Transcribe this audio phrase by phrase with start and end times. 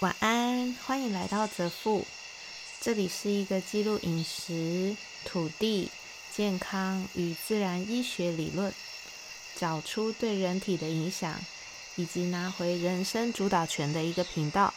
[0.00, 2.06] 晚安，欢迎来到泽富。
[2.80, 5.90] 这里是一个记录饮食、土地、
[6.32, 8.72] 健康与自然医学理论，
[9.56, 11.34] 找出对人体的影响，
[11.96, 14.72] 以及拿回人生主导权的一个频道。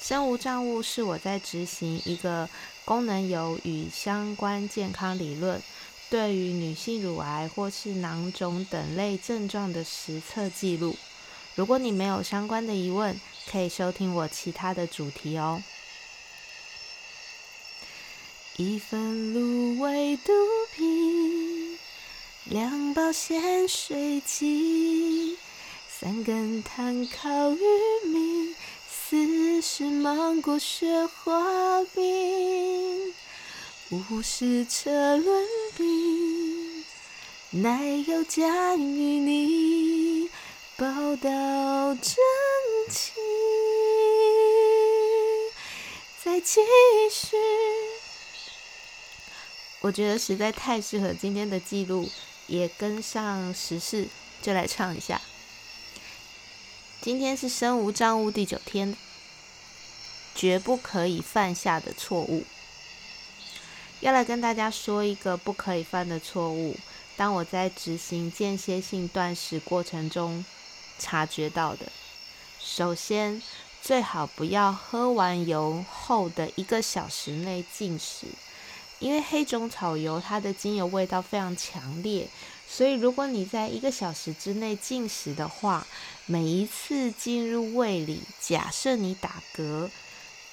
[0.00, 2.48] 身无障物是我在执行一个
[2.84, 5.60] 功能油与相关健康理论，
[6.08, 10.96] 对于女性乳癌或是囊肿等类症状的实测记录。
[11.54, 15.62] 如果你没有相关的疑问，可以收听我其他的主题哦。
[18.56, 20.32] 一份芦苇肚
[20.74, 21.78] 皮，
[22.44, 25.36] 两包咸水鸡，
[25.88, 28.54] 三根炭烤玉米，
[28.88, 33.14] 四十芒果雪花冰，
[33.90, 35.46] 五十车轮
[35.76, 36.84] 饼，
[37.62, 39.83] 奶油加芋泥。
[40.76, 42.16] 报道真
[42.90, 43.14] 情，
[46.20, 46.60] 再继
[47.12, 47.36] 续。
[49.82, 52.10] 我觉得实在太适合今天的记录，
[52.48, 54.08] 也跟上时事，
[54.42, 55.20] 就来唱一下。
[57.00, 58.96] 今天是身无障物第九天，
[60.34, 62.42] 绝不可以犯下的错误。
[64.00, 66.76] 要来跟大家说一个不可以犯的错误。
[67.16, 70.44] 当我在执行间歇性断食过程中。
[70.98, 71.86] 察觉到的，
[72.60, 73.42] 首先
[73.82, 78.26] 最好不要喝完油后的一个小时内进食，
[78.98, 82.28] 因为黑种草油它的精油味道非常强烈，
[82.66, 85.86] 所以如果你在一个小时之内进食的话，
[86.24, 89.90] 每一次进入胃里，假设你打嗝，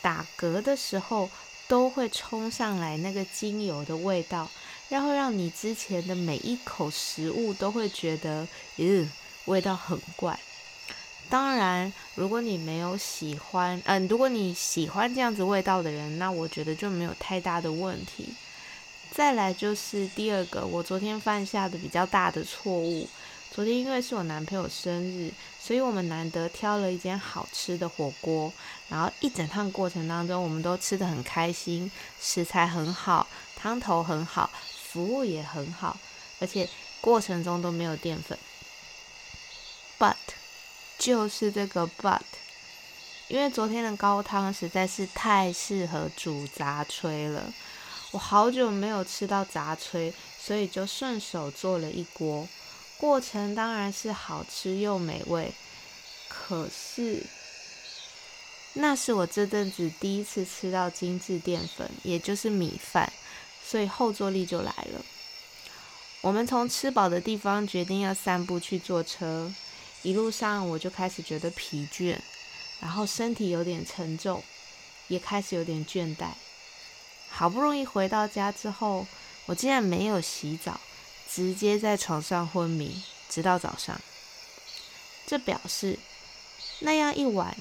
[0.00, 1.30] 打嗝的时候
[1.68, 4.50] 都会冲上来那个精油的味道，
[4.88, 9.08] 然后让你之前的每一口食物都会觉得，嗯。
[9.46, 10.38] 味道很怪，
[11.28, 18.32] 当然，如果你没有喜欢，嗯，如果你喜欢这样子味道的人，那我觉得就没有太大的问题。
[19.10, 23.08] 再来就是第二个，我昨天犯下的比较大的错误。
[23.50, 25.30] 昨天因为是我男朋友生日，
[25.60, 28.50] 所以我们难得挑了一间好吃的火锅，
[28.88, 34.50] 然后一整趟过程当中，我们都吃的很开心，食材很好，汤头很好，
[34.84, 35.98] 服务也很好，
[36.40, 36.66] 而且
[37.02, 38.38] 过程中都没有淀粉。
[40.02, 40.16] But，
[40.98, 42.22] 就是这个 But，
[43.28, 47.54] 因为昨天的高汤实在是太适合煮杂炊了，
[48.10, 52.48] 我好久没有吃到杂炊，所以就顺手做了一锅。
[52.98, 55.52] 过程当然是好吃又美味，
[56.26, 57.24] 可是
[58.72, 63.12] 那是我这阵子第一次吃到精致淀粉，也就是米饭，
[63.64, 65.00] 所以后坐力就来了。
[66.22, 69.54] 我们从吃饱的地方决定要散步去坐车。
[70.02, 72.18] 一路上我就开始觉得疲倦，
[72.80, 74.42] 然后身体有点沉重，
[75.08, 76.28] 也开始有点倦怠。
[77.30, 79.06] 好不容易回到家之后，
[79.46, 80.80] 我竟然没有洗澡，
[81.30, 84.00] 直接在床上昏迷，直到早上。
[85.24, 85.98] 这表示
[86.80, 87.56] 那样一碗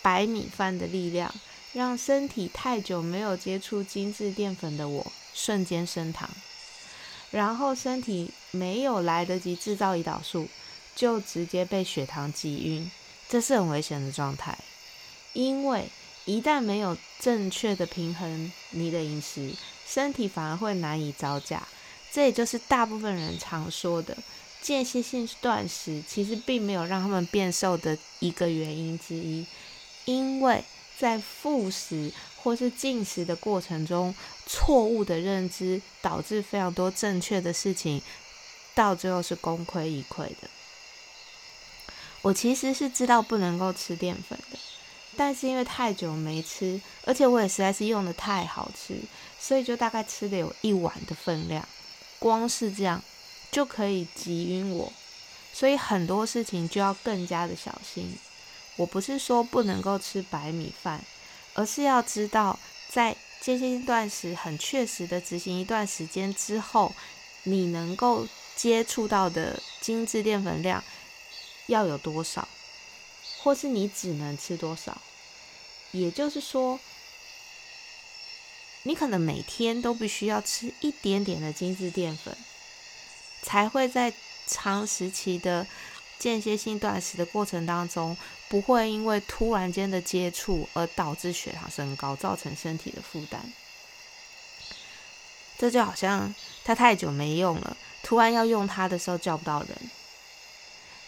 [0.00, 1.32] 白米饭的力量，
[1.74, 6.28] 让身体太久没有接触精致淀粉的我瞬间升糖，
[7.30, 10.48] 然后身体没有来得及制造胰岛素。
[11.00, 12.90] 就直接被血糖击晕，
[13.26, 14.58] 这是很危险的状态。
[15.32, 15.88] 因为
[16.26, 19.54] 一旦没有正确的平衡你的饮食，
[19.86, 21.66] 身体反而会难以招架。
[22.12, 24.14] 这也就是大部分人常说的
[24.60, 29.46] 间歇性断食，其实并没有让他们变瘦的一个原因之一。
[30.04, 30.62] 因为
[30.98, 34.14] 在复食或是进食的过程中，
[34.46, 38.02] 错误的认知导致非常多正确的事情，
[38.74, 40.50] 到最后是功亏一篑的。
[42.22, 44.58] 我其实是知道不能够吃淀粉的，
[45.16, 49.00] 但是因为太久没吃，而且我也实在是用的太好吃，
[49.38, 51.66] 所以就大概吃的有一碗的分量，
[52.18, 53.02] 光是这样
[53.50, 54.92] 就可以急晕我，
[55.52, 58.14] 所以很多事情就要更加的小心。
[58.76, 61.02] 我不是说不能够吃白米饭，
[61.54, 62.58] 而是要知道
[62.90, 66.94] 在间歇断食很确实的执行一段时间之后，
[67.44, 70.84] 你能够接触到的精致淀粉量。
[71.70, 72.46] 要有多少，
[73.38, 75.00] 或是你只能吃多少？
[75.92, 76.78] 也就是说，
[78.82, 82.36] 你可能每天都必须要吃一点点的精致淀粉，
[83.42, 84.12] 才会在
[84.46, 85.66] 长时期的
[86.18, 88.16] 间歇性断食的过程当中，
[88.48, 93.52] 不会因为突然间的接触而导致血糖升高，造成身体的负担。
[95.58, 96.34] 这就好像
[96.64, 99.90] 他太久没用了，突然要用它的时候叫不到人。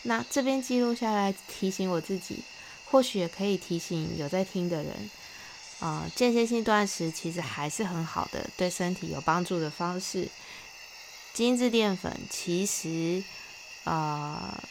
[0.02, 2.42] 那这边记录下来，提醒我自己，
[2.86, 5.10] 或许也可以提醒有在听的人，
[5.80, 10.28] 啊，间歇性断食其实还是很好的，对身体有帮助的方式。
[11.32, 13.24] 精致淀粉其实，
[13.84, 14.62] 呃，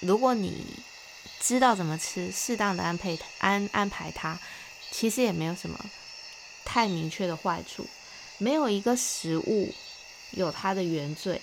[0.00, 0.64] 如果你
[1.40, 4.38] 知道怎么吃，适当的安配安安排它，
[4.90, 5.78] 其实也没有什么
[6.64, 7.86] 太明确的坏处。
[8.38, 9.74] 没有一个食物
[10.30, 11.40] 有它的原罪。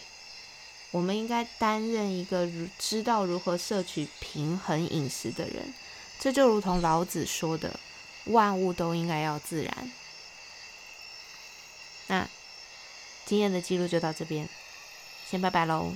[0.92, 5.74] 我们应该担任一个知道如何摄取平衡饮食的人。
[6.20, 7.80] 这就如同老子说的
[8.28, 9.92] ：“万物都应该要自然。”
[12.08, 12.28] 那
[13.26, 14.48] 今天的记录就到这边，
[15.30, 15.96] 先拜拜喽。